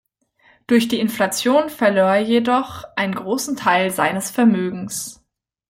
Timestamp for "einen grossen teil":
2.95-3.91